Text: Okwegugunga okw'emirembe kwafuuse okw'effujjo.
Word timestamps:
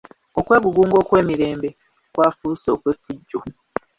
Okwegugunga 0.39 0.97
okw'emirembe 1.01 1.69
kwafuuse 2.13 2.67
okw'effujjo. 2.75 3.39